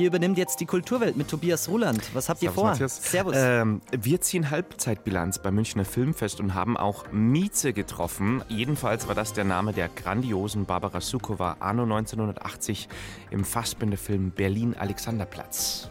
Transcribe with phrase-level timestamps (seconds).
[0.00, 2.00] Hier übernimmt jetzt die Kulturwelt mit Tobias Ruland.
[2.14, 2.70] Was habt ihr Servus, vor?
[2.70, 3.02] Matthias.
[3.02, 3.34] Servus.
[3.36, 8.42] Ähm, wir ziehen Halbzeitbilanz beim Münchner Filmfest und haben auch Mieze getroffen.
[8.48, 12.88] Jedenfalls war das der Name der grandiosen Barbara Sukowa anno 1980
[13.30, 15.90] im Fassbinderfilm Berlin Alexanderplatz.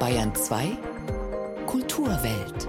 [0.00, 0.76] Bayern 2
[1.66, 2.68] Kulturwelt.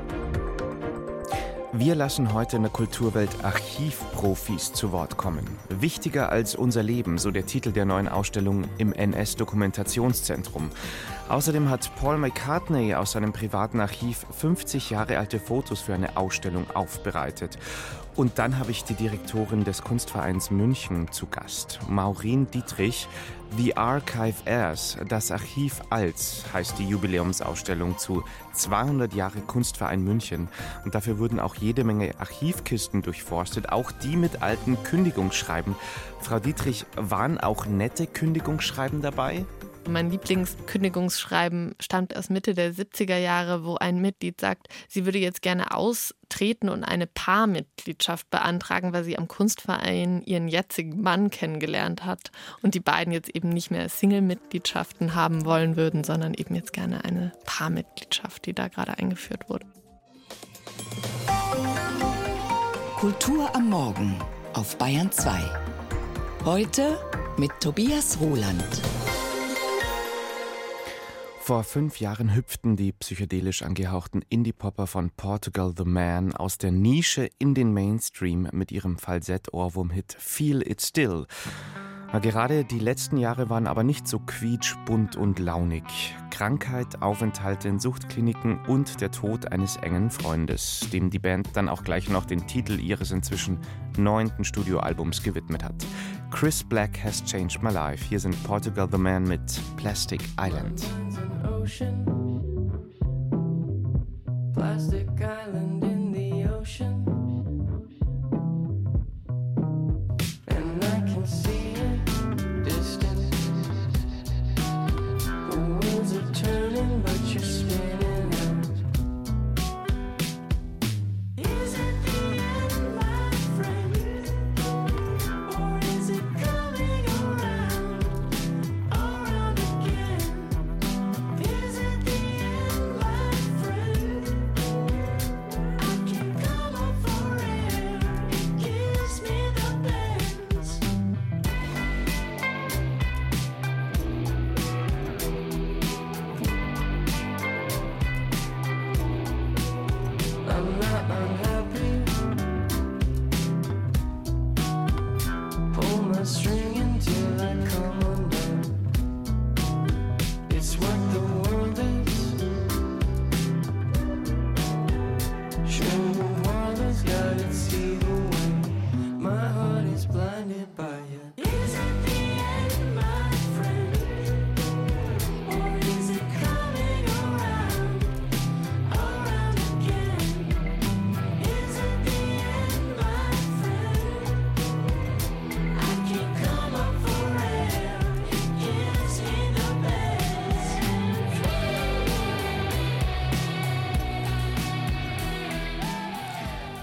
[1.74, 5.46] Wir lassen heute in der Kulturwelt Archivprofis zu Wort kommen.
[5.70, 10.70] Wichtiger als unser Leben, so der Titel der neuen Ausstellung im NS-Dokumentationszentrum.
[11.30, 16.70] Außerdem hat Paul McCartney aus seinem privaten Archiv 50 Jahre alte Fotos für eine Ausstellung
[16.74, 17.58] aufbereitet.
[18.18, 23.08] Und dann habe ich die Direktorin des Kunstvereins München zu Gast, Maureen Dietrich.
[23.58, 30.48] The Archive Airs, das Archiv als, heißt die Jubiläumsausstellung zu 200 Jahre Kunstverein München.
[30.86, 35.76] Und dafür wurden auch jede Menge Archivkisten durchforstet, auch die mit alten Kündigungsschreiben.
[36.22, 39.46] Frau Dietrich, waren auch nette Kündigungsschreiben dabei?
[39.90, 45.42] Mein Lieblingskündigungsschreiben stammt aus Mitte der 70er Jahre, wo ein Mitglied sagt, sie würde jetzt
[45.42, 52.32] gerne austreten und eine Paarmitgliedschaft beantragen, weil sie am Kunstverein ihren jetzigen Mann kennengelernt hat
[52.62, 57.04] und die beiden jetzt eben nicht mehr Single-Mitgliedschaften haben wollen würden, sondern eben jetzt gerne
[57.04, 59.66] eine Paarmitgliedschaft, die da gerade eingeführt wurde.
[62.98, 64.16] Kultur am Morgen
[64.54, 65.40] auf Bayern 2.
[66.46, 67.00] Heute
[67.38, 68.82] mit Tobias Roland.
[71.42, 77.30] Vor fünf Jahren hüpften die psychedelisch angehauchten Indie-Popper von Portugal The Man aus der Nische
[77.40, 81.26] in den Mainstream mit ihrem Falsett-Ohrwurm-Hit Feel It Still.
[82.14, 85.84] Na, gerade die letzten Jahre waren aber nicht so quietschbunt und launig.
[86.30, 91.84] Krankheit, Aufenthalte in Suchtkliniken und der Tod eines engen Freundes, dem die Band dann auch
[91.84, 93.60] gleich noch den Titel ihres inzwischen
[93.98, 95.86] neunten Studioalbums gewidmet hat.
[96.32, 98.04] Chris Black has changed my life.
[98.04, 99.42] Hier sind Portugal the Man mit
[99.78, 100.84] Plastic Island.
[104.54, 105.71] Plastic island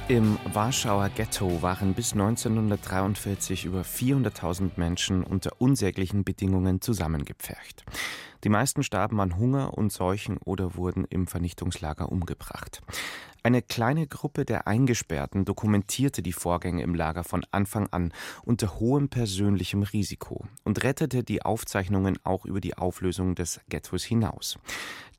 [0.09, 7.85] Im Warschauer Ghetto waren bis 1943 über 400.000 Menschen unter unsäglichen Bedingungen zusammengepfercht.
[8.43, 12.81] Die meisten starben an Hunger und Seuchen oder wurden im Vernichtungslager umgebracht.
[13.43, 18.13] Eine kleine Gruppe der Eingesperrten dokumentierte die Vorgänge im Lager von Anfang an
[18.45, 24.59] unter hohem persönlichem Risiko und rettete die Aufzeichnungen auch über die Auflösung des Ghettos hinaus.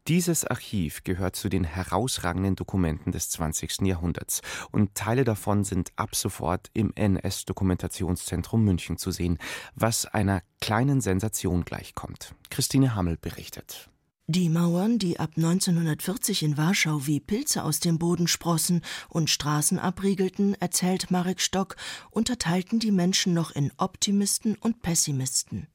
[0.09, 3.81] Dieses Archiv gehört zu den herausragenden Dokumenten des 20.
[3.81, 9.37] Jahrhunderts und Teile davon sind ab sofort im NS-Dokumentationszentrum München zu sehen,
[9.75, 12.33] was einer kleinen Sensation gleichkommt.
[12.49, 13.87] Christine Hammel berichtet.
[14.25, 19.77] Die Mauern, die ab 1940 in Warschau wie Pilze aus dem Boden sprossen und Straßen
[19.77, 21.75] abriegelten, erzählt Marek Stock,
[22.09, 25.67] unterteilten die Menschen noch in Optimisten und Pessimisten.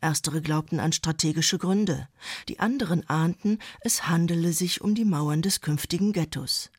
[0.00, 2.08] Erstere glaubten an strategische Gründe,
[2.48, 6.70] die anderen ahnten, es handele sich um die Mauern des künftigen Ghettos.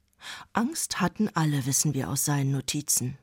[0.54, 3.18] Angst hatten alle, wissen wir aus seinen Notizen.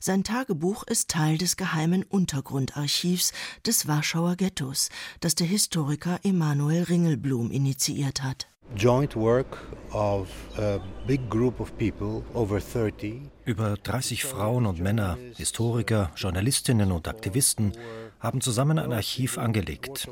[0.00, 3.32] Sein Tagebuch ist Teil des geheimen Untergrundarchivs
[3.66, 4.88] des Warschauer Ghettos,
[5.20, 8.48] das der Historiker Emanuel Ringelblum initiiert hat.
[8.74, 9.58] Joint work
[9.92, 10.28] of
[10.58, 17.06] a big group of people, over 30, Über 30 Frauen und Männer, Historiker, Journalistinnen und
[17.06, 17.72] Aktivisten
[18.18, 20.08] haben zusammen ein Archiv angelegt.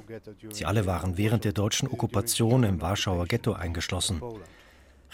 [0.50, 4.22] Sie alle waren während der deutschen Okkupation im Warschauer Ghetto eingeschlossen.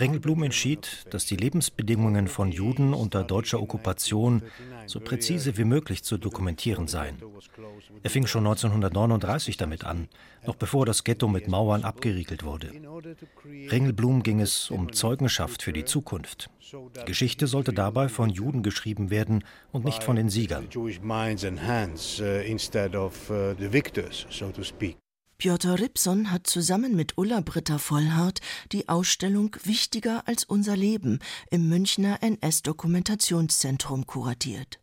[0.00, 4.42] Ringelblum entschied, dass die Lebensbedingungen von Juden unter deutscher Okkupation
[4.86, 7.16] so präzise wie möglich zu dokumentieren seien.
[8.02, 10.08] Er fing schon 1939 damit an,
[10.46, 12.72] noch bevor das Ghetto mit Mauern abgeriegelt wurde.
[13.44, 16.48] Ringelblum ging es um Zeugenschaft für die Zukunft.
[16.72, 20.68] Die Geschichte sollte dabei von Juden geschrieben werden und nicht von den Siegern.
[25.40, 28.42] Piotr Ripson hat zusammen mit Ulla Britta Vollhardt
[28.72, 31.18] die Ausstellung Wichtiger als unser Leben
[31.50, 34.80] im Münchner NS-Dokumentationszentrum kuratiert.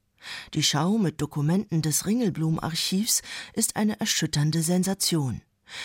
[0.56, 3.22] Die Schau mit Dokumenten des Ringelblum-Archivs
[3.54, 5.44] ist eine erschütternde Sensation.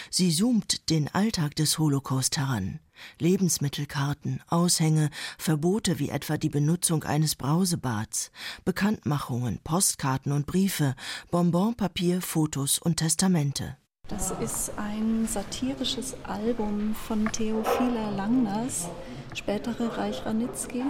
[0.09, 2.81] Sie zoomt den Alltag des Holocaust heran.
[3.19, 8.31] Lebensmittelkarten, Aushänge, Verbote wie etwa die Benutzung eines Brausebads,
[8.65, 10.95] Bekanntmachungen, Postkarten und Briefe,
[11.31, 13.77] Bonbonpapier, Fotos und Testamente.
[14.22, 18.88] Das ist ein satirisches Album von Theophila Langners,
[19.34, 20.84] spätere Reich Ranitzky,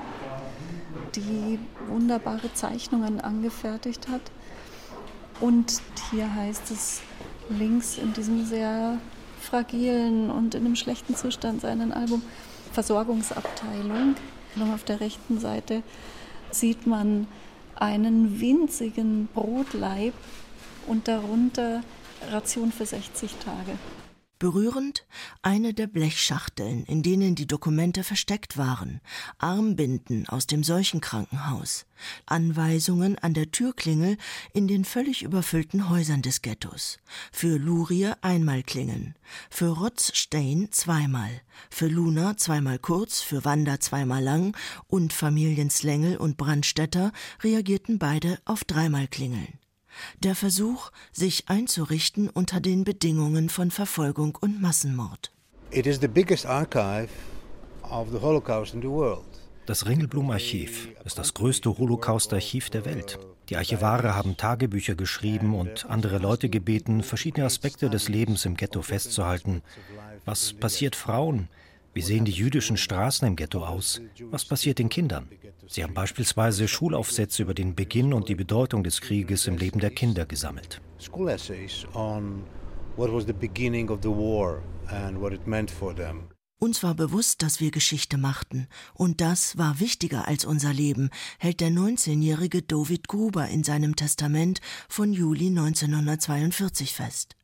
[1.14, 4.20] die wunderbare Zeichnungen angefertigt hat.
[5.40, 5.80] Und
[6.10, 7.00] hier heißt es
[7.48, 8.98] links in diesem sehr
[9.40, 12.22] fragilen und in einem schlechten Zustand seinen Album
[12.72, 14.16] Versorgungsabteilung.
[14.56, 15.82] Und auf der rechten Seite
[16.50, 17.26] sieht man
[17.76, 20.12] einen winzigen Brotleib
[20.86, 21.82] und darunter
[22.30, 23.78] Ration für 60 Tage.
[24.42, 25.06] Berührend
[25.42, 29.00] eine der Blechschachteln, in denen die Dokumente versteckt waren,
[29.38, 31.86] Armbinden aus dem Seuchenkrankenhaus,
[32.26, 34.16] Anweisungen an der Türklingel
[34.52, 36.98] in den völlig überfüllten Häusern des Ghettos.
[37.30, 39.14] Für Lurie einmal klingeln,
[39.48, 41.30] für Rotzstein zweimal,
[41.70, 44.56] für Luna zweimal kurz, für Wanda zweimal lang
[44.88, 47.12] und Familien Slängel und Brandstätter
[47.44, 49.61] reagierten beide auf dreimal klingeln.
[50.20, 55.32] Der Versuch, sich einzurichten unter den Bedingungen von Verfolgung und Massenmord.
[55.70, 57.08] It is the biggest archive
[57.82, 59.24] of the Holocaust in the world.
[59.66, 63.18] Das Ringelblum-Archiv ist das größte Holocaust-Archiv der Welt.
[63.48, 68.82] Die Archivare haben Tagebücher geschrieben und andere Leute gebeten, verschiedene Aspekte des Lebens im Ghetto
[68.82, 69.62] festzuhalten.
[70.24, 71.48] Was passiert Frauen?
[71.94, 74.00] Wie sehen die jüdischen Straßen im Ghetto aus?
[74.30, 75.28] Was passiert den Kindern?
[75.68, 79.90] Sie haben beispielsweise Schulaufsätze über den Beginn und die Bedeutung des Krieges im Leben der
[79.90, 80.80] Kinder gesammelt.
[80.98, 82.44] School essays on
[82.96, 86.28] what was the beginning of the war and what it meant for them.
[86.58, 91.10] Uns war bewusst, dass wir Geschichte machten, und das war wichtiger als unser Leben,
[91.40, 97.34] hält der 19-jährige David Gruber in seinem Testament von Juli 1942 fest.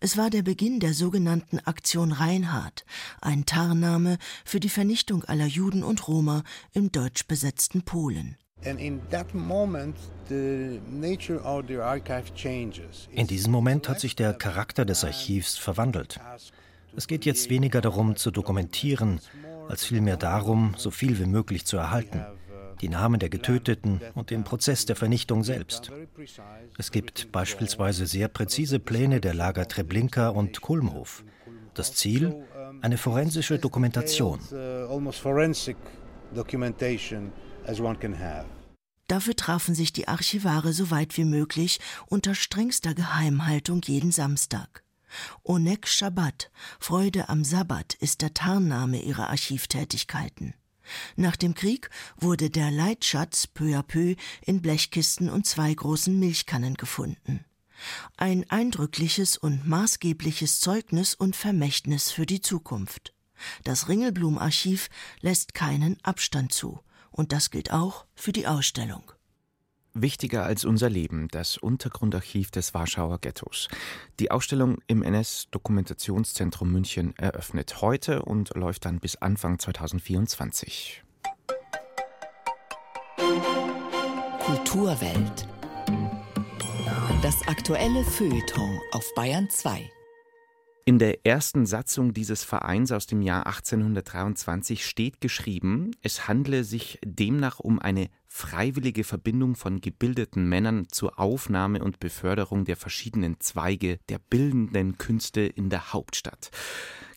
[0.00, 2.84] Es war der Beginn der sogenannten Aktion Reinhard,
[3.20, 8.36] ein Tarnname für die Vernichtung aller Juden und Roma im deutsch besetzten Polen.
[8.62, 9.00] In
[13.26, 16.20] diesem Moment hat sich der Charakter des Archivs verwandelt.
[16.96, 19.20] Es geht jetzt weniger darum zu dokumentieren,
[19.68, 22.24] als vielmehr darum, so viel wie möglich zu erhalten
[22.80, 25.90] die Namen der Getöteten und den Prozess der Vernichtung selbst.
[26.78, 31.24] Es gibt beispielsweise sehr präzise Pläne der Lager Treblinka und Kulmhof.
[31.74, 32.46] Das Ziel?
[32.80, 34.40] Eine forensische Dokumentation.
[39.08, 44.84] Dafür trafen sich die Archivare so weit wie möglich unter strengster Geheimhaltung jeden Samstag.
[45.42, 50.54] Onek Shabbat, Freude am Sabbat, ist der Tarnname ihrer Archivtätigkeiten.
[51.16, 56.74] Nach dem Krieg wurde der Leitschatz peu à peu in Blechkisten und zwei großen Milchkannen
[56.74, 57.44] gefunden.
[58.16, 63.14] Ein eindrückliches und maßgebliches Zeugnis und Vermächtnis für die Zukunft.
[63.64, 64.88] Das Ringelblum-Archiv
[65.20, 66.80] lässt keinen Abstand zu.
[67.10, 69.12] Und das gilt auch für die Ausstellung.
[69.94, 73.68] Wichtiger als unser Leben, das Untergrundarchiv des Warschauer Ghettos.
[74.18, 81.02] Die Ausstellung im NS-Dokumentationszentrum München eröffnet heute und läuft dann bis Anfang 2024.
[84.40, 85.46] Kulturwelt.
[87.22, 89.90] Das aktuelle Feuilleton auf Bayern 2.
[90.90, 96.98] In der ersten Satzung dieses Vereins aus dem Jahr 1823 steht geschrieben, es handle sich
[97.04, 104.00] demnach um eine freiwillige Verbindung von gebildeten Männern zur Aufnahme und Beförderung der verschiedenen Zweige
[104.08, 106.50] der bildenden Künste in der Hauptstadt.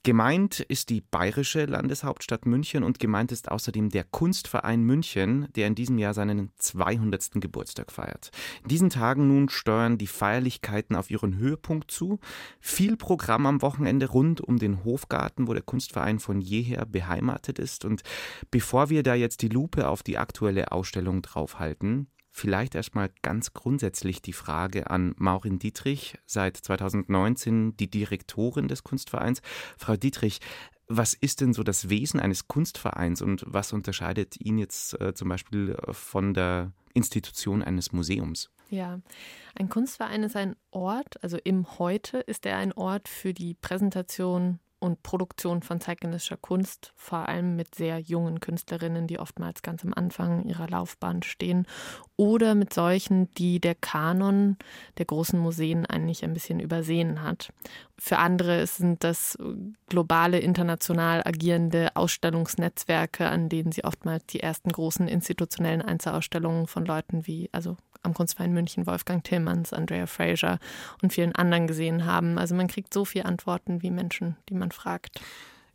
[0.06, 5.76] Gemeint ist die bayerische Landeshauptstadt München und gemeint ist außerdem der Kunstverein München, der in
[5.76, 7.36] diesem Jahr seinen 200.
[7.36, 8.32] Geburtstag feiert.
[8.64, 12.20] In diesen Tagen nun steuern die Feierlichkeiten auf ihren Höhepunkt zu.
[12.60, 17.86] Viel Programm am Wochenende rund um den Hofgarten, wo der Kunstverein von jeher beheimatet ist.
[17.86, 18.04] Und
[18.52, 24.20] bevor wir da jetzt die Lupe auf die aktuelle Ausstellung draufhalten, Vielleicht erstmal ganz grundsätzlich
[24.24, 29.44] die Frage an Maurin Dietrich, seit 2019 die Direktorin des Kunstvereins.
[29.78, 30.40] Frau Dietrich,
[30.88, 35.30] was ist denn so das Wesen eines Kunstvereins und was unterscheidet ihn jetzt äh, zum
[35.30, 38.50] Beispiel von der Institution eines Museums?
[38.72, 39.00] Ja,
[39.54, 44.60] ein Kunstverein ist ein Ort, also im Heute ist er ein Ort für die Präsentation
[44.84, 49.94] und Produktion von zeitgenössischer Kunst, vor allem mit sehr jungen Künstlerinnen, die oftmals ganz am
[49.94, 51.66] Anfang ihrer Laufbahn stehen,
[52.18, 54.58] oder mit solchen, die der Kanon
[54.98, 57.54] der großen Museen eigentlich ein bisschen übersehen hat.
[57.98, 59.38] Für andere sind das
[59.88, 67.26] globale, international agierende Ausstellungsnetzwerke, an denen sie oftmals die ersten großen institutionellen Einzelausstellungen von Leuten
[67.26, 70.60] wie, also am Kunstverein München Wolfgang Tillmanns, Andrea Fraser
[71.02, 72.38] und vielen anderen gesehen haben.
[72.38, 75.22] Also man kriegt so viele Antworten wie Menschen, die man fragt.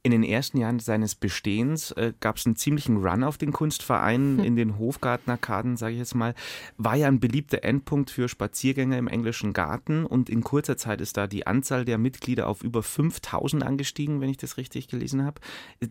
[0.08, 4.38] In den ersten Jahren seines Bestehens äh, gab es einen ziemlichen Run auf den Kunstverein
[4.38, 4.44] hm.
[4.44, 6.34] in den Hofgartenarkaden, sage ich jetzt mal.
[6.78, 11.18] War ja ein beliebter Endpunkt für Spaziergänger im englischen Garten und in kurzer Zeit ist
[11.18, 15.42] da die Anzahl der Mitglieder auf über 5000 angestiegen, wenn ich das richtig gelesen habe.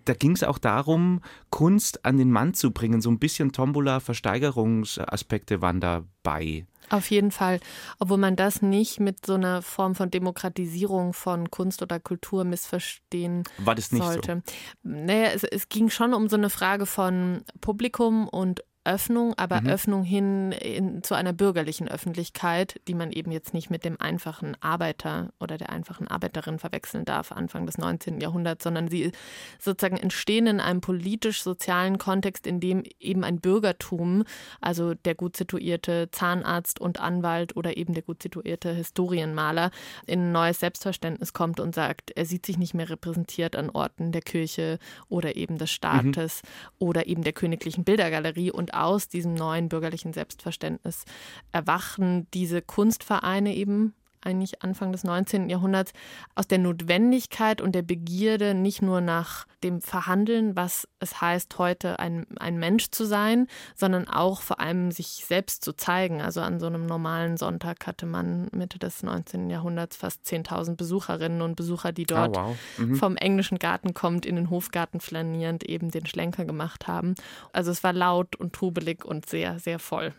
[0.06, 1.22] Da ging es auch darum,
[1.52, 3.02] Kunst an den Mann zu bringen.
[3.02, 6.66] So ein bisschen Tombola-Versteigerungsaspekte waren dabei.
[6.90, 7.60] Auf jeden Fall,
[8.00, 13.44] obwohl man das nicht mit so einer Form von Demokratisierung von Kunst oder Kultur missverstehen
[13.58, 14.44] War das nicht sollte.
[14.84, 14.90] So?
[14.90, 19.68] Naja, es, es ging schon um so eine Frage von Publikum und Öffnung, aber mhm.
[19.68, 24.56] Öffnung hin in, zu einer bürgerlichen Öffentlichkeit, die man eben jetzt nicht mit dem einfachen
[24.62, 28.22] Arbeiter oder der einfachen Arbeiterin verwechseln darf, Anfang des 19.
[28.22, 29.12] Jahrhunderts, sondern sie
[29.60, 34.24] sozusagen entstehen in einem politisch-sozialen Kontext, in dem eben ein Bürgertum,
[34.62, 39.72] also der gut situierte Zahnarzt und Anwalt oder eben der gut situierte Historienmaler,
[40.06, 44.14] in ein neues Selbstverständnis kommt und sagt, er sieht sich nicht mehr repräsentiert an Orten
[44.14, 44.80] der Kirche
[45.10, 46.88] oder eben des Staates mhm.
[46.88, 51.06] oder eben der königlichen Bildergalerie und aus diesem neuen bürgerlichen Selbstverständnis
[51.52, 53.94] erwachen diese Kunstvereine eben
[54.28, 55.50] eigentlich Anfang des 19.
[55.50, 55.94] Jahrhunderts
[56.36, 62.00] aus der Notwendigkeit und der Begierde nicht nur nach dem Verhandeln, was es heißt, heute
[62.00, 66.22] ein, ein Mensch zu sein, sondern auch vor allem sich selbst zu zeigen.
[66.22, 69.50] Also an so einem normalen Sonntag hatte man Mitte des 19.
[69.50, 72.58] Jahrhunderts fast 10.000 Besucherinnen und Besucher, die dort oh, wow.
[72.78, 72.96] mhm.
[72.96, 77.16] vom englischen Garten kommt, in den Hofgarten flanierend eben den Schlenker gemacht haben.
[77.52, 80.14] Also es war laut und trubelig und sehr, sehr voll.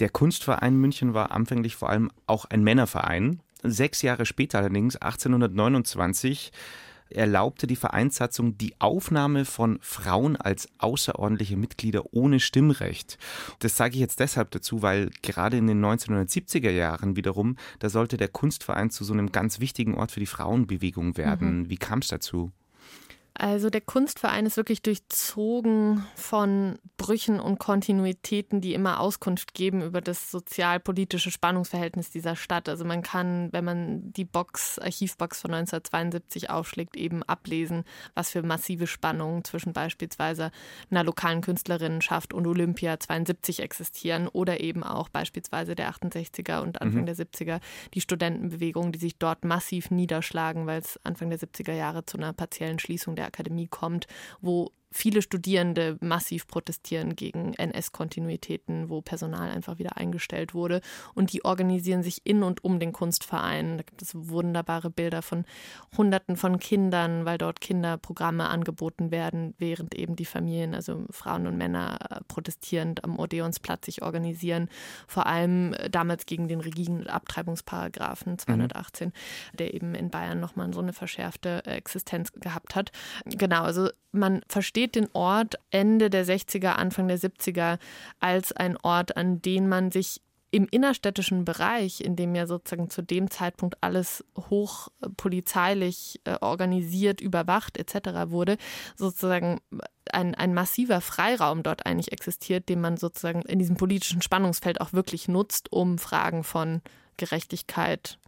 [0.00, 3.33] Der Kunstverein München war anfänglich vor allem auch ein Männerverein.
[3.64, 6.52] Sechs Jahre später allerdings, 1829,
[7.10, 13.18] erlaubte die Vereinssatzung die Aufnahme von Frauen als außerordentliche Mitglieder ohne Stimmrecht.
[13.60, 18.16] Das sage ich jetzt deshalb dazu, weil gerade in den 1970er Jahren wiederum, da sollte
[18.16, 21.60] der Kunstverein zu so einem ganz wichtigen Ort für die Frauenbewegung werden.
[21.60, 21.70] Mhm.
[21.70, 22.52] Wie kam es dazu?
[23.36, 30.00] Also der Kunstverein ist wirklich durchzogen von Brüchen und Kontinuitäten, die immer Auskunft geben über
[30.00, 32.68] das sozialpolitische Spannungsverhältnis dieser Stadt.
[32.68, 37.82] Also man kann, wenn man die Box, Archivbox von 1972 aufschlägt, eben ablesen,
[38.14, 40.52] was für massive Spannungen zwischen beispielsweise
[40.88, 47.00] einer lokalen Künstlerinnenschaft und Olympia 72 existieren oder eben auch beispielsweise der 68er und Anfang
[47.00, 47.06] mhm.
[47.06, 47.58] der 70er
[47.94, 52.32] die Studentenbewegung, die sich dort massiv niederschlagen, weil es Anfang der 70er Jahre zu einer
[52.32, 54.06] partiellen Schließung der der Akademie kommt,
[54.40, 60.80] wo viele Studierende massiv protestieren gegen NS-Kontinuitäten, wo Personal einfach wieder eingestellt wurde.
[61.14, 63.76] Und die organisieren sich in und um den Kunstverein.
[63.76, 65.46] Da gibt es wunderbare Bilder von
[65.96, 71.58] Hunderten von Kindern, weil dort Kinderprogramme angeboten werden, während eben die Familien, also Frauen und
[71.58, 74.68] Männer, äh, protestierend am Odeonsplatz sich organisieren.
[75.08, 79.56] Vor allem äh, damals gegen den rigiden Abtreibungsparagraphen 218, mhm.
[79.56, 82.92] der eben in Bayern nochmal so eine verschärfte Existenz gehabt hat.
[83.24, 87.78] Genau, also man versteht den Ort Ende der 60er, Anfang der 70er
[88.20, 90.20] als ein Ort, an den man sich
[90.54, 94.86] im innerstädtischen Bereich, in dem ja sozusagen zu dem Zeitpunkt alles hoch
[95.16, 98.30] polizeilich äh, organisiert, überwacht etc.
[98.30, 98.56] wurde,
[98.94, 99.60] sozusagen
[100.12, 104.92] ein, ein massiver Freiraum dort eigentlich existiert, den man sozusagen in diesem politischen Spannungsfeld auch
[104.92, 106.82] wirklich nutzt, um Fragen von
[107.16, 108.20] Gerechtigkeit,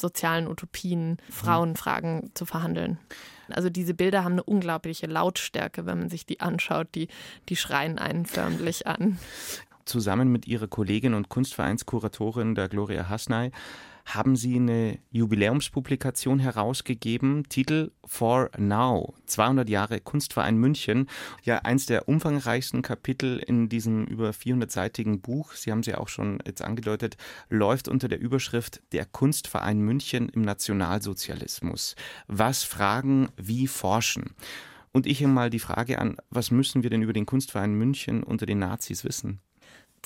[0.00, 1.32] sozialen Utopien, mhm.
[1.32, 2.98] Frauenfragen zu verhandeln.
[3.48, 6.88] Also diese Bilder haben eine unglaubliche Lautstärke, wenn man sich die anschaut.
[6.94, 7.08] Die,
[7.48, 9.18] die schreien einen förmlich an.
[9.84, 13.52] Zusammen mit ihrer Kollegin und Kunstvereinskuratorin der Gloria Hasnay
[14.06, 21.08] haben Sie eine Jubiläumspublikation herausgegeben, Titel For Now, 200 Jahre Kunstverein München.
[21.42, 26.38] Ja, eins der umfangreichsten Kapitel in diesem über 400-seitigen Buch, Sie haben sie auch schon
[26.46, 27.16] jetzt angedeutet,
[27.50, 31.96] läuft unter der Überschrift Der Kunstverein München im Nationalsozialismus.
[32.28, 34.34] Was fragen, wie forschen?
[34.92, 38.46] Und ich mal die Frage an, was müssen wir denn über den Kunstverein München unter
[38.46, 39.40] den Nazis wissen?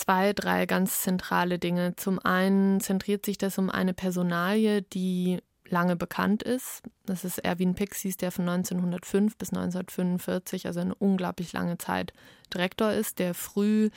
[0.00, 1.95] Zwei, drei ganz zentrale Dinge.
[1.97, 6.83] Zum einen zentriert sich das um eine Personalie, die lange bekannt ist.
[7.07, 12.12] Das ist Erwin Pixies, der von 1905 bis 1945, also eine unglaublich lange Zeit
[12.52, 13.90] Direktor ist, der früh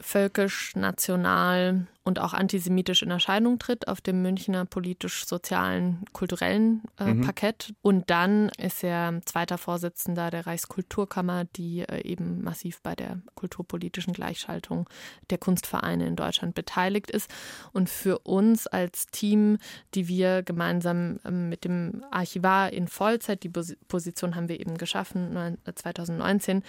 [0.00, 7.22] völkisch, national und auch antisemitisch in Erscheinung tritt auf dem Münchner politisch-sozialen, kulturellen äh, Mhm.
[7.22, 7.74] Parkett.
[7.82, 14.12] Und dann ist er zweiter Vorsitzender der Reichskulturkammer, die äh, eben massiv bei der kulturpolitischen
[14.12, 14.88] Gleichschaltung
[15.30, 17.28] der Kunstvereine in Deutschland beteiligt ist.
[17.72, 19.58] Und für uns als Team,
[19.94, 24.78] die wir gemeinsam ähm, mit dem Archivar in Vollzeit, die Pos- Position haben wir eben
[24.78, 26.62] geschaffen, neun- äh, 2019,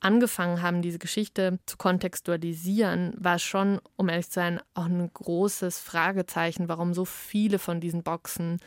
[0.00, 5.78] angefangen haben, diese Geschichte zu kontextualisieren, war schon, um ehrlich zu sein, auch ein großes
[5.80, 8.58] Fragezeichen, warum so viele von diesen Boxen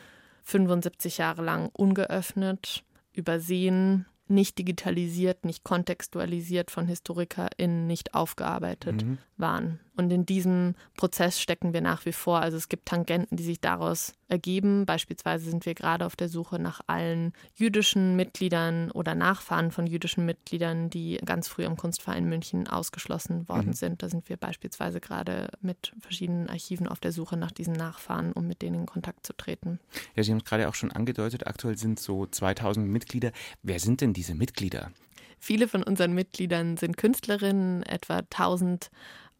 [0.44, 2.82] 75 Jahre lang ungeöffnet,
[3.12, 9.18] übersehen, nicht digitalisiert, nicht kontextualisiert von HistorikerInnen, nicht aufgearbeitet Mhm.
[9.36, 9.80] waren.
[9.98, 12.40] Und in diesem Prozess stecken wir nach wie vor.
[12.40, 14.86] Also es gibt Tangenten, die sich daraus ergeben.
[14.86, 20.24] Beispielsweise sind wir gerade auf der Suche nach allen jüdischen Mitgliedern oder Nachfahren von jüdischen
[20.24, 23.72] Mitgliedern, die ganz früh am Kunstverein München ausgeschlossen worden Mhm.
[23.74, 24.02] sind.
[24.02, 28.46] Da sind wir beispielsweise gerade mit verschiedenen Archiven auf der Suche nach diesen Nachfahren, um
[28.46, 29.80] mit denen in Kontakt zu treten.
[30.14, 33.32] Ja, Sie haben es gerade auch schon angedeutet, aktuell sind so 2000 Mitglieder.
[33.64, 34.92] Wer sind denn diese Mitglieder?
[35.40, 38.90] Viele von unseren Mitgliedern sind Künstlerinnen, etwa 1000.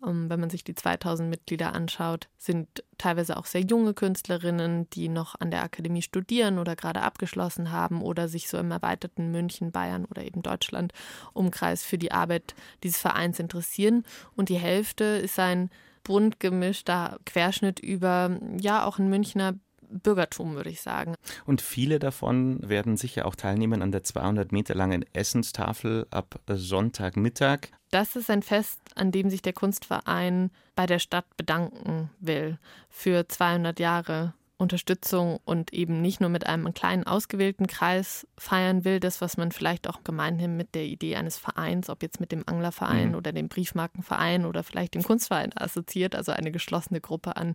[0.07, 5.09] ähm, Wenn man sich die 2000 Mitglieder anschaut, sind teilweise auch sehr junge Künstlerinnen, die
[5.09, 9.73] noch an der Akademie studieren oder gerade abgeschlossen haben oder sich so im erweiterten München,
[9.73, 10.93] Bayern oder eben Deutschland
[11.33, 14.05] Umkreis für die Arbeit dieses Vereins interessieren.
[14.37, 15.71] Und die Hälfte ist ein
[16.05, 19.55] bunt gemischter Querschnitt über, ja, auch ein Münchner
[19.91, 21.15] Bürgertum, würde ich sagen.
[21.47, 27.69] Und viele davon werden sicher auch teilnehmen an der 200 Meter langen Essenstafel ab Sonntagmittag.
[27.91, 32.59] Das ist ein Fest, an dem sich der Kunstverein bei der Stadt bedanken will
[32.91, 38.99] für 200 Jahre Unterstützung und eben nicht nur mit einem kleinen ausgewählten Kreis feiern will,
[38.99, 42.43] das, was man vielleicht auch gemeinhin mit der Idee eines Vereins, ob jetzt mit dem
[42.47, 43.15] Anglerverein Mhm.
[43.15, 47.55] oder dem Briefmarkenverein oder vielleicht dem Kunstverein assoziiert, also eine geschlossene Gruppe an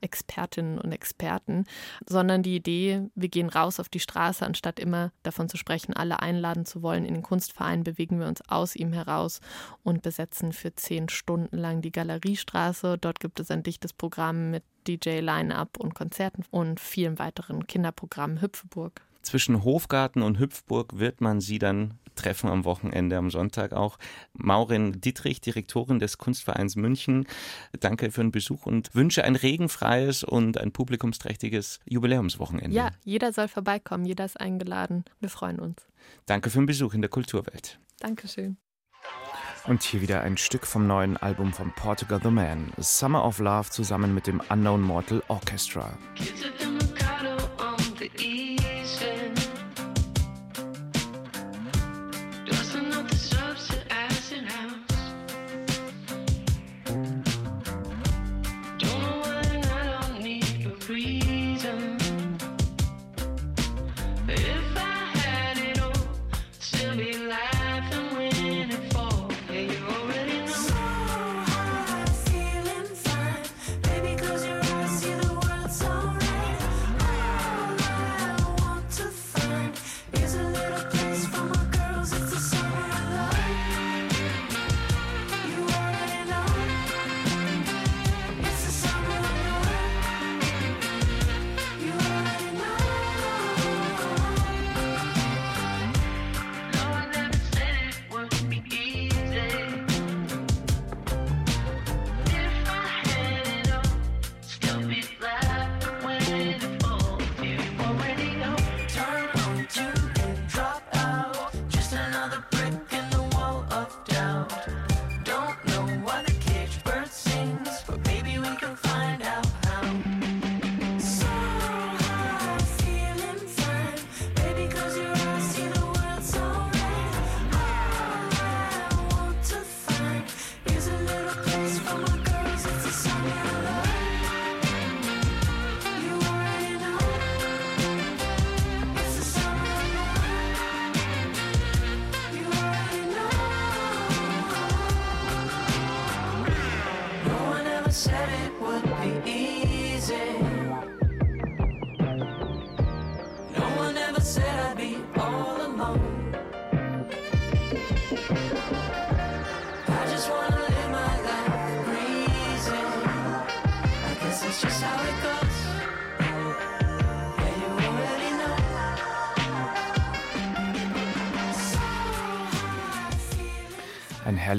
[0.00, 1.66] Expertinnen und Experten,
[2.04, 6.20] sondern die Idee, wir gehen raus auf die Straße, anstatt immer davon zu sprechen, alle
[6.20, 9.40] einladen zu wollen in den Kunstverein, bewegen wir uns aus ihm heraus
[9.84, 12.98] und besetzen für zehn Stunden lang die Galeriestraße.
[12.98, 18.40] Dort gibt es ein dichtes Programm mit DJ-Line-Up und Konzerten und vielen weiteren Kinderprogrammen.
[18.40, 19.02] Hüpfeburg.
[19.22, 23.98] Zwischen Hofgarten und Hüpfburg wird man sie dann treffen am Wochenende, am Sonntag auch.
[24.32, 27.26] Maurin Dietrich, Direktorin des Kunstvereins München,
[27.78, 32.76] danke für den Besuch und wünsche ein regenfreies und ein publikumsträchtiges Jubiläumswochenende.
[32.76, 35.04] Ja, jeder soll vorbeikommen, jeder ist eingeladen.
[35.20, 35.86] Wir freuen uns.
[36.26, 37.78] Danke für den Besuch in der Kulturwelt.
[37.98, 38.56] Dankeschön.
[39.66, 43.70] Und hier wieder ein Stück vom neuen Album von Portugal the Man, Summer of Love
[43.70, 45.92] zusammen mit dem Unknown Mortal Orchestra.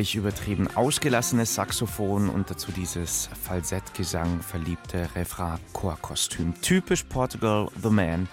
[0.02, 6.56] Herrlich übertrieben ausgelassenes Saxophon und dazu dieses Falsettgesang verliebte Refrain-Chorkostüm.
[6.60, 8.28] Typisch Portugal The Man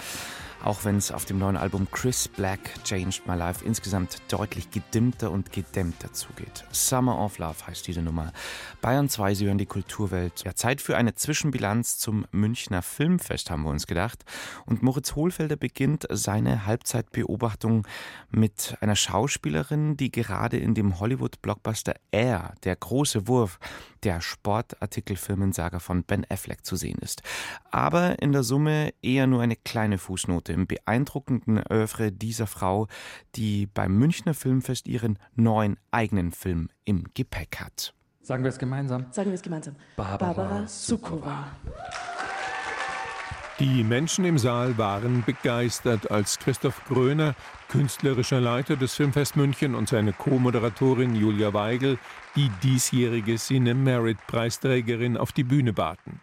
[0.65, 5.31] auch wenn es auf dem neuen Album Chris Black Changed My Life insgesamt deutlich gedimmter
[5.31, 6.65] und gedämmter zugeht.
[6.73, 8.33] Summer of Love heißt diese Nummer.
[8.81, 10.45] Bayern 2, Sie hören die Kulturwelt.
[10.45, 14.25] Ja, Zeit für eine Zwischenbilanz zum Münchner Filmfest, haben wir uns gedacht.
[14.67, 17.87] Und Moritz Hohlfelder beginnt seine Halbzeitbeobachtung
[18.31, 23.59] mit einer Schauspielerin, die gerade in dem Hollywood-Blockbuster Air, der große Wurf,
[24.05, 27.23] der Sportartikelfirmensaga von Ben Affleck zu sehen ist.
[27.71, 32.89] Aber in der Summe eher nur eine kleine Fußnote im beeindruckenden Oeuvre dieser Frau,
[33.35, 37.95] die beim Münchner Filmfest ihren neuen eigenen Film im Gepäck hat.
[38.23, 39.07] Sagen wir es gemeinsam.
[39.11, 39.77] Sagen wir es gemeinsam.
[39.97, 41.47] Barbara, Barbara Sukowa.
[43.61, 47.35] Die Menschen im Saal waren begeistert, als Christoph Gröner,
[47.69, 51.99] künstlerischer Leiter des Filmfest München, und seine Co-Moderatorin Julia Weigel
[52.37, 56.21] die diesjährige Cine Merit Preisträgerin auf die Bühne baten.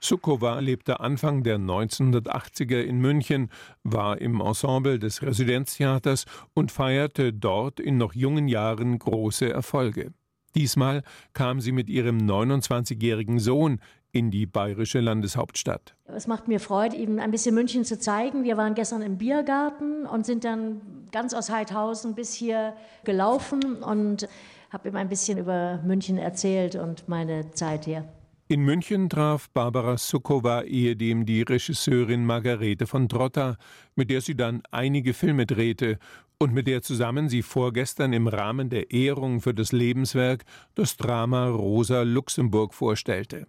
[0.00, 3.50] Sukowa lebte Anfang der 1980er in München,
[3.84, 10.12] war im Ensemble des Residenztheaters und feierte dort in noch jungen Jahren große Erfolge.
[10.56, 13.80] Diesmal kam sie mit ihrem 29-jährigen Sohn
[14.14, 15.96] in die bayerische Landeshauptstadt.
[16.06, 18.44] Es macht mir Freude, ihm ein bisschen München zu zeigen.
[18.44, 22.74] Wir waren gestern im Biergarten und sind dann ganz aus Heidhausen bis hier
[23.04, 24.28] gelaufen und
[24.70, 28.04] habe ihm ein bisschen über München erzählt und meine Zeit hier.
[28.46, 33.56] In München traf Barbara Sukowa ehedem die Regisseurin Margarete von Trotta,
[33.96, 35.98] mit der sie dann einige Filme drehte
[36.38, 40.44] und mit der zusammen sie vorgestern im Rahmen der Ehrung für das Lebenswerk
[40.76, 43.46] das Drama Rosa Luxemburg vorstellte.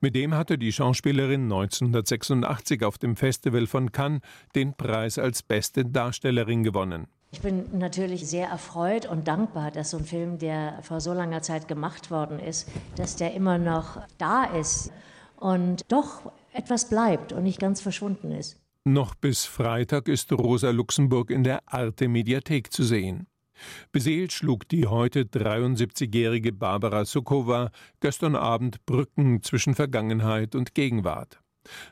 [0.00, 4.20] Mit dem hatte die Schauspielerin 1986 auf dem Festival von Cannes
[4.54, 7.06] den Preis als beste Darstellerin gewonnen.
[7.30, 11.42] Ich bin natürlich sehr erfreut und dankbar, dass so ein Film, der vor so langer
[11.42, 14.90] Zeit gemacht worden ist, dass der immer noch da ist
[15.36, 18.58] und doch etwas bleibt und nicht ganz verschwunden ist.
[18.84, 23.26] Noch bis Freitag ist Rosa Luxemburg in der Arte Mediathek zu sehen.
[23.92, 31.40] Beseelt schlug die heute 73-jährige Barbara Sukowa gestern Abend Brücken zwischen Vergangenheit und Gegenwart.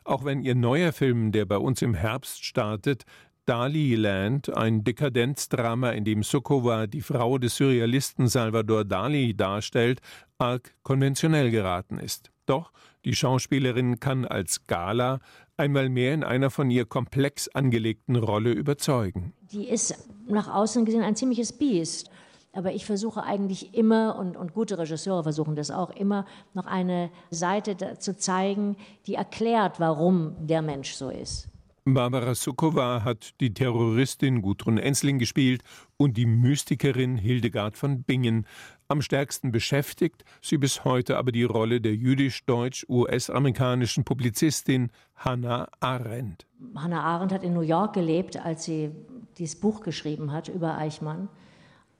[0.05, 3.05] Auch wenn ihr neuer Film, der bei uns im Herbst startet,
[3.47, 10.01] Dali Land, ein Dekadenzdrama, in dem Sukowa die Frau des Surrealisten Salvador Dali darstellt,
[10.39, 12.33] arg konventionell geraten ist.
[12.47, 12.73] Doch
[13.05, 15.21] die Schauspielerin kann als Gala
[15.57, 19.33] einmal mehr in einer von ihr komplex angelegten Rolle überzeugen.
[19.53, 22.11] Die ist nach außen gesehen ein ziemliches Biest.
[22.53, 27.11] Aber ich versuche eigentlich immer, und, und gute Regisseure versuchen das auch immer, noch eine
[27.31, 31.49] Seite zu zeigen, die erklärt, warum der Mensch so ist.
[31.95, 35.63] Barbara Sukowa hat die Terroristin Gudrun Ensling gespielt
[35.97, 38.45] und die Mystikerin Hildegard von Bingen.
[38.89, 46.49] Am stärksten beschäftigt sie bis heute aber die Rolle der jüdisch-deutsch-US-amerikanischen Publizistin Hannah Arendt.
[46.75, 48.91] Hannah Arendt hat in New York gelebt, als sie
[49.39, 51.29] dieses Buch geschrieben hat über Eichmann.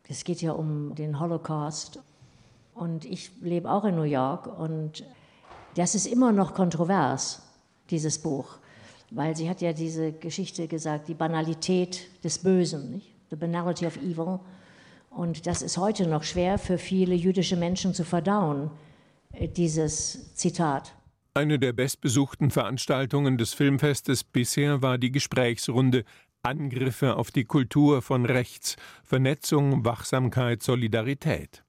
[0.09, 2.03] Es geht ja um den Holocaust.
[2.75, 5.05] Und ich lebe auch in New York und
[5.77, 7.41] das ist immer noch kontrovers,
[7.89, 8.59] dieses Buch
[9.11, 13.17] weil sie hat ja diese Geschichte gesagt, die Banalität des Bösen, nicht?
[13.31, 14.41] the banality of evil.
[15.11, 18.71] Und das ist heute noch schwer für viele jüdische Menschen zu verdauen,
[19.33, 20.95] äh, dieses Zitat.
[21.35, 26.05] Eine der bestbesuchten Veranstaltungen des Filmfestes bisher war die Gesprächsrunde
[26.43, 31.65] Angriffe auf die Kultur von rechts, Vernetzung, Wachsamkeit, Solidarität.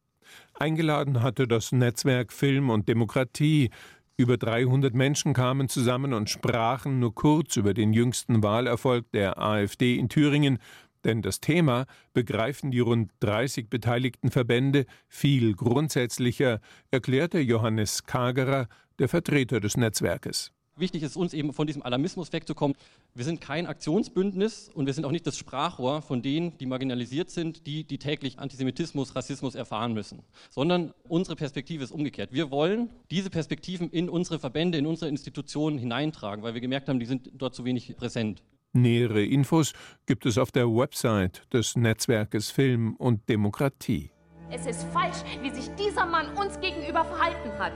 [0.54, 3.72] Eingeladen hatte das Netzwerk Film und Demokratie,
[4.18, 9.96] über 300 Menschen kamen zusammen und sprachen nur kurz über den jüngsten Wahlerfolg der AfD
[9.96, 10.58] in Thüringen,
[11.04, 19.08] denn das Thema begreifen die rund 30 beteiligten Verbände viel grundsätzlicher, erklärte Johannes Kagerer, der
[19.08, 20.52] Vertreter des Netzwerkes.
[20.78, 22.78] Wichtig ist uns eben von diesem Alarmismus wegzukommen.
[23.16, 27.32] Wir sind kein Aktionsbündnis und wir sind auch nicht das Sprachrohr von denen, die marginalisiert
[27.32, 32.32] sind, die, die täglich Antisemitismus, Rassismus erfahren müssen, sondern unsere Perspektive ist umgekehrt.
[32.32, 37.00] Wir wollen diese Perspektiven in unsere Verbände, in unsere Institutionen hineintragen, weil wir gemerkt haben,
[37.00, 38.44] die sind dort zu wenig präsent.
[38.74, 39.74] Nähere Infos
[40.06, 44.12] gibt es auf der Website des Netzwerkes Film und Demokratie.
[44.50, 47.74] Es ist falsch, wie sich dieser Mann uns gegenüber verhalten hat.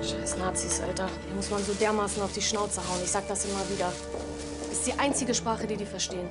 [0.00, 1.08] Scheiß Nazis, Alter.
[1.26, 3.00] Hier muss man so dermaßen auf die Schnauze hauen.
[3.02, 3.92] Ich sag das immer wieder.
[4.60, 6.28] Das ist die einzige Sprache, die die verstehen.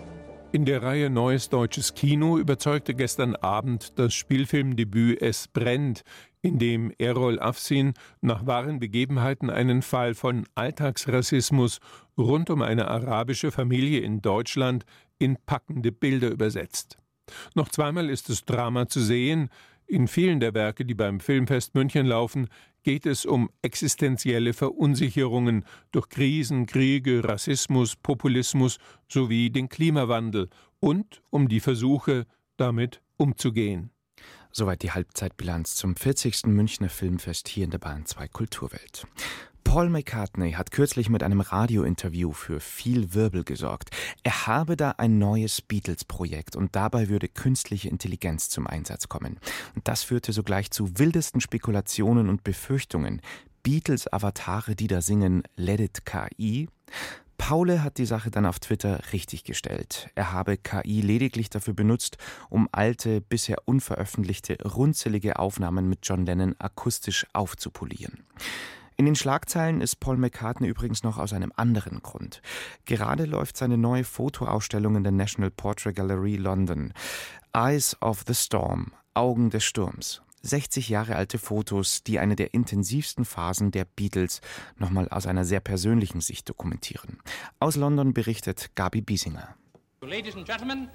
[0.53, 6.03] In der Reihe Neues Deutsches Kino überzeugte gestern Abend das Spielfilmdebüt Es brennt,
[6.41, 11.79] in dem Errol Afsin nach wahren Begebenheiten einen Fall von Alltagsrassismus
[12.17, 14.85] rund um eine arabische Familie in Deutschland
[15.19, 16.97] in packende Bilder übersetzt.
[17.55, 19.49] Noch zweimal ist das Drama zu sehen,
[19.87, 22.47] In vielen der Werke, die beim Filmfest München laufen,
[22.83, 31.47] geht es um existenzielle Verunsicherungen durch Krisen, Kriege, Rassismus, Populismus sowie den Klimawandel und um
[31.47, 32.25] die Versuche,
[32.57, 33.91] damit umzugehen.
[34.51, 36.45] Soweit die Halbzeitbilanz zum 40.
[36.45, 39.07] Münchner Filmfest hier in der Bahn 2 Kulturwelt.
[39.63, 43.89] Paul McCartney hat kürzlich mit einem Radiointerview für viel Wirbel gesorgt.
[44.23, 49.39] Er habe da ein neues Beatles-Projekt und dabei würde künstliche Intelligenz zum Einsatz kommen.
[49.75, 53.21] Und das führte sogleich zu wildesten Spekulationen und Befürchtungen.
[53.63, 56.67] Beatles-Avatare, die da singen Let It KI.
[57.37, 60.09] Paule hat die Sache dann auf Twitter richtiggestellt.
[60.15, 62.17] Er habe KI lediglich dafür benutzt,
[62.49, 68.23] um alte, bisher unveröffentlichte, runzelige Aufnahmen mit John Lennon akustisch aufzupolieren.
[68.95, 72.41] In den Schlagzeilen ist Paul McCartney übrigens noch aus einem anderen Grund.
[72.85, 76.93] Gerade läuft seine neue Fotoausstellung in der National Portrait Gallery London.
[77.55, 80.21] Eyes of the Storm, Augen des Sturms.
[80.43, 84.41] 60 Jahre alte Fotos, die eine der intensivsten Phasen der Beatles
[84.77, 87.19] nochmal aus einer sehr persönlichen Sicht dokumentieren.
[87.59, 89.55] Aus London berichtet Gabi Biesinger.
[90.01, 90.89] Ladies and Gentlemen!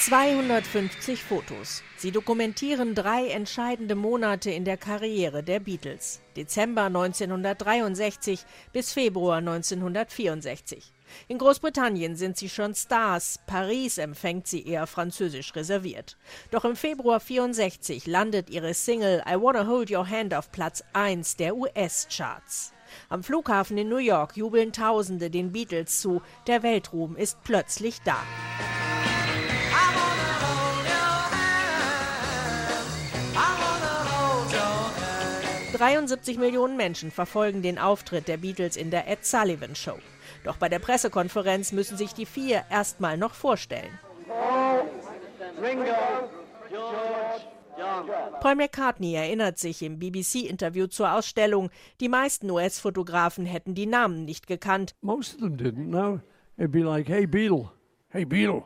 [0.00, 1.84] 250 Fotos.
[1.96, 6.20] Sie dokumentieren drei entscheidende Monate in der Karriere der Beatles.
[6.36, 8.40] Dezember 1963
[8.72, 10.92] bis Februar 1964.
[11.28, 16.16] In Großbritannien sind sie schon Stars, Paris empfängt sie eher französisch reserviert.
[16.50, 21.36] Doch im Februar 64 landet ihre Single I Wanna Hold Your Hand auf Platz 1
[21.36, 22.73] der US-Charts.
[23.08, 28.16] Am Flughafen in New York jubeln Tausende den Beatles zu, der Weltruhm ist plötzlich da.
[35.74, 39.98] 73 Millionen Menschen verfolgen den Auftritt der Beatles in der Ed Sullivan Show.
[40.44, 43.98] Doch bei der Pressekonferenz müssen sich die vier erstmal noch vorstellen.
[48.40, 54.46] Paul McCartney erinnert sich im BBC-Interview zur Ausstellung, die meisten US-Fotografen hätten die Namen nicht
[54.46, 54.94] gekannt.
[55.00, 56.20] Most of them didn't know.
[56.56, 57.70] It'd be like, hey Beatle,
[58.08, 58.64] hey Beatle.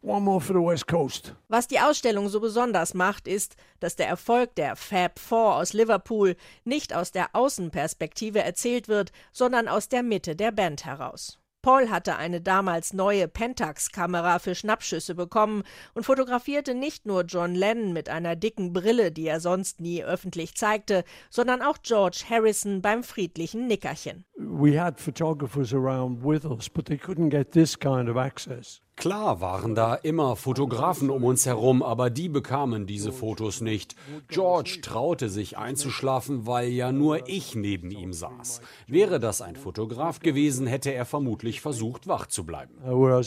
[0.00, 1.34] One more for the West Coast.
[1.48, 6.36] Was die Ausstellung so besonders macht, ist, dass der Erfolg der Fab Four aus Liverpool
[6.64, 11.40] nicht aus der Außenperspektive erzählt wird, sondern aus der Mitte der Band heraus.
[11.62, 17.92] Paul hatte eine damals neue Pentax-Kamera für Schnappschüsse bekommen und fotografierte nicht nur John Lennon
[17.92, 23.02] mit einer dicken Brille, die er sonst nie öffentlich zeigte, sondern auch George Harrison beim
[23.02, 24.24] friedlichen Nickerchen.
[24.36, 28.80] We had photographers around with us, but they couldn't get this kind of access.
[28.98, 33.94] Klar waren da immer Fotografen um uns herum, aber die bekamen diese Fotos nicht.
[34.26, 38.60] George traute sich einzuschlafen, weil ja nur ich neben ihm saß.
[38.88, 42.74] Wäre das ein Fotograf gewesen, hätte er vermutlich versucht, wach zu bleiben.
[42.84, 43.22] Uh.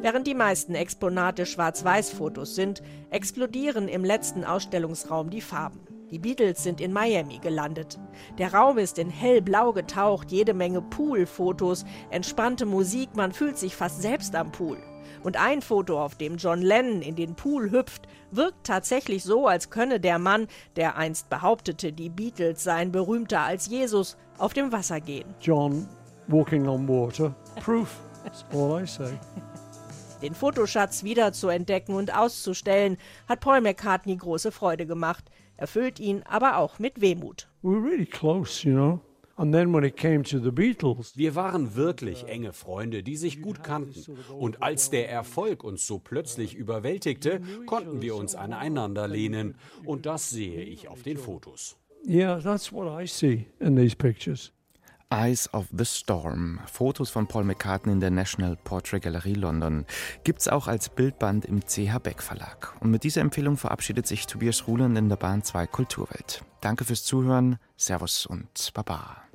[0.00, 5.85] Während die meisten Exponate Schwarz-Weiß-Fotos sind, explodieren im letzten Ausstellungsraum die Farben.
[6.10, 7.98] Die Beatles sind in Miami gelandet.
[8.38, 14.02] Der Raum ist in hellblau getaucht, jede Menge Poolfotos, entspannte Musik, man fühlt sich fast
[14.02, 14.78] selbst am Pool.
[15.24, 19.70] Und ein Foto, auf dem John Lennon in den Pool hüpft, wirkt tatsächlich so, als
[19.70, 25.00] könne der Mann, der einst behauptete, die Beatles seien berühmter als Jesus, auf dem Wasser
[25.00, 25.34] gehen.
[25.40, 25.88] John
[26.28, 27.34] walking on water.
[27.64, 28.00] Proof.
[28.22, 29.10] That's all I say.
[30.22, 32.96] Den Fotoschatz wieder zu entdecken und auszustellen,
[33.28, 35.24] hat Paul McCartney große Freude gemacht
[35.56, 37.48] erfüllt ihn aber auch mit Wehmut.
[37.62, 39.00] We were really close, you know.
[39.38, 43.42] And then when it came to the Beatles, Wir waren wirklich enge Freunde, die sich
[43.42, 44.16] gut kannten.
[44.38, 49.56] Und als der Erfolg uns so plötzlich überwältigte, konnten wir uns aneinander lehnen.
[49.84, 51.76] Und das sehe ich auf den Fotos.
[52.08, 54.52] yeah, that's what I see in these pictures.
[55.12, 56.58] Eyes of the Storm.
[56.66, 59.86] Fotos von Paul McCartney in der National Portrait Gallery London.
[60.24, 62.74] Gibt's auch als Bildband im CH Beck Verlag.
[62.80, 66.44] Und mit dieser Empfehlung verabschiedet sich Tobias Ruland in der Bahn 2 Kulturwelt.
[66.60, 67.58] Danke fürs Zuhören.
[67.76, 69.25] Servus und Baba.